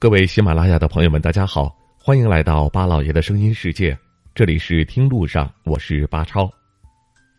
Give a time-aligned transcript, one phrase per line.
[0.00, 3.98] 各位喜马拉雅的朋友们，大家好，欢迎来到巴老爷的声音世界。
[4.32, 6.48] 这里是听路上，我是巴超。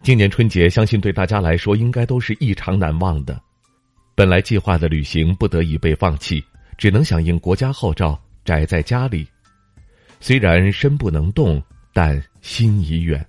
[0.03, 3.41] 今年春节，相信对大家来说应该都是异常难忘的。
[4.13, 6.43] 本来计划的旅行不得已被放弃，
[6.77, 9.25] 只能响应国家号召，宅在家里。
[10.19, 13.25] 虽然身不能动，但心已远。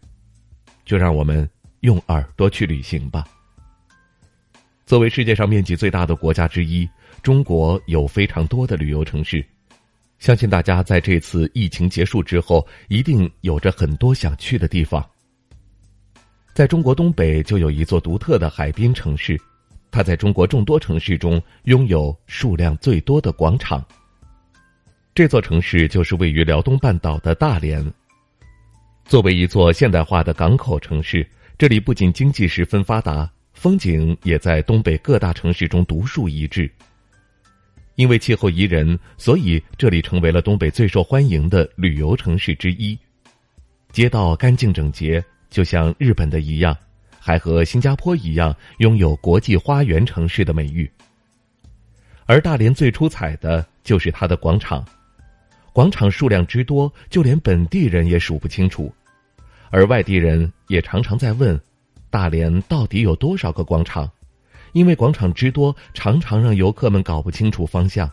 [0.84, 1.48] 就让我们
[1.82, 3.24] 用耳朵去旅行吧。
[4.90, 6.90] 作为世界上面积最大的国家之一。
[7.22, 9.46] 中国有非常多的旅游城市，
[10.18, 15.08] 相信大家在这次疫情结束之后，一定有着很多想去的地方。
[16.54, 19.40] 在中国东北就有一座独特的海滨城市，
[19.92, 23.86] 它在中国众多城市中拥有数量最多的广场。
[25.14, 27.80] 这座城市就是位于辽东半岛的大连。
[29.04, 31.24] 作为一座现代化的港口城市，
[31.56, 33.30] 这里不仅经济十分发达，
[33.60, 36.72] 风景也在东北各大城市中独树一帜。
[37.94, 42.98] 因为气候宜人，所以这里成为了东北最受欢迎的旅游城市之一。
[43.92, 46.74] 街道干净整洁，就像日本的一样，
[47.18, 50.90] 还和新加坡一样拥有国际花园城市的美誉。
[52.24, 54.82] 而大连最出彩的就是它的广场，
[55.74, 58.90] 广场数量之多，就连本地人也数不清楚，
[59.68, 61.60] 而外地人也常常在问：
[62.10, 64.10] 大连到底有多少个广场？
[64.72, 68.10] 因为广场之多，常常让游客们搞不清楚方向。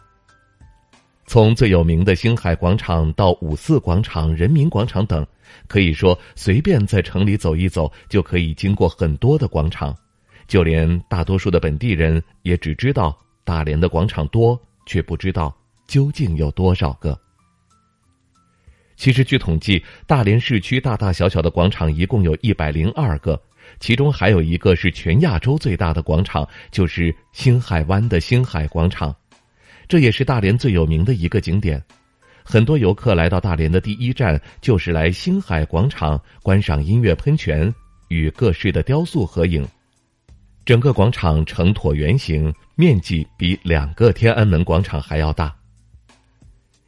[1.26, 5.28] 从最有名的星海广场到五四广场、人民广场等，
[5.68, 9.96] 可以说随便在城里走一走，就可以经过很多的广场。
[10.48, 15.54] 就连大多数的本地人也只知道大连的广场多，却不知道
[15.86, 17.20] 究竟有多少个。
[18.96, 23.40] 其实，据统计，大连市区大大小小的广场一共有一百零二个。
[23.80, 29.16] 其中还有一个是全亚洲最大的广场，就是星海湾的星海广场，
[29.88, 31.82] 这也是大连最有名的一个景点。
[32.44, 37.74] 很多游客来到大连的第一站就是来星海广场观赏音乐喷泉，
[38.08, 39.68] 与各式的雕塑合影。
[40.66, 45.54] 整个广场呈椭圆形，面积比两个天安门广场还要大。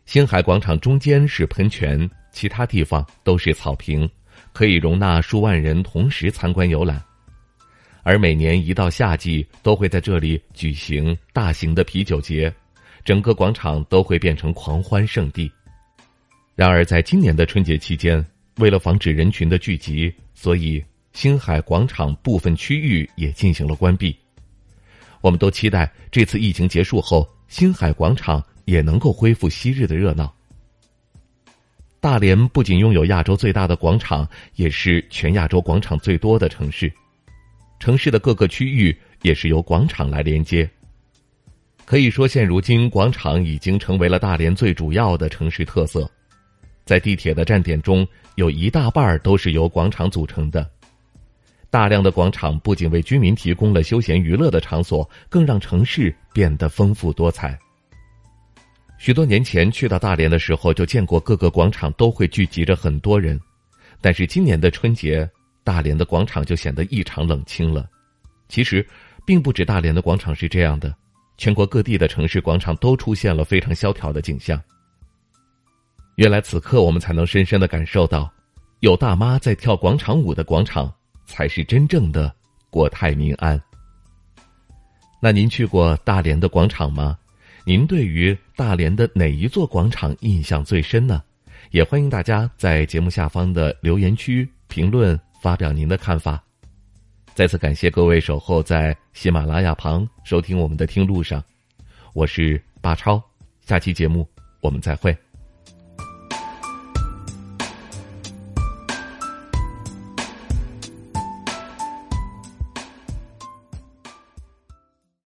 [0.06, 4.10] 星海广场中间是喷泉，其他地方都是草坪。
[4.52, 7.02] 可以容纳数万人同时参观游览，
[8.04, 12.54] 而每年一到夏季，都会在这里举行大型的啤酒节，
[13.04, 15.52] 整个广场都会变成狂欢圣地。
[16.56, 18.26] 然而，在今年的春节期间，
[18.58, 20.84] 为了防止人群的聚集，所以
[21.14, 24.16] 星海广场部分区域也进行了关闭。
[25.22, 30.34] 我们都期待这次疫情结束后，星海广场也能够恢复昔日的热闹。
[32.02, 36.92] 大连不仅拥有亚洲最大的广场，也是全亚洲广场最多的城市。
[37.78, 40.70] 城市的各个区域也是由广场来连接。
[41.84, 46.10] 可以说，现如今广场已经成为了大连最主要的城市特色。
[46.86, 50.70] 在地铁的站点中，有一大半都是由广场组成的。
[51.70, 57.60] 大量的广场不仅为居民提供了休闲娱乐的场所，更让城市变得丰富多彩。
[59.00, 63.40] 许多年前去到大连的时候，就见过各个广场都会聚集着很多人，
[64.02, 65.28] 但是今年的春节，
[65.64, 67.90] 大连的广场就显得异常冷清了。
[68.50, 68.86] 其实，
[69.26, 70.94] 并不止大连的广场是这样的，
[71.38, 74.62] 全国各地的城市广场都出现了非常萧条的景象。
[76.16, 78.30] 原来此刻我们才能深深的感受到，
[78.82, 80.94] 有大妈在跳广场舞的广场，
[81.26, 82.36] 才是真正的
[82.70, 83.58] 国泰民安。
[85.22, 87.18] 那您去过大连的广场吗？
[87.70, 91.22] 您对于大连的哪一座广场印象最深呢？
[91.70, 96.44] 也欢迎大家在节目下方的留言区评论发表您的看法。
[97.36, 101.44] 再次感谢各位守候在喜马拉雅旁收听我们的听路上，
[102.14, 103.22] 我是巴超，
[103.64, 104.28] 下期节目
[104.62, 105.16] 我们再会。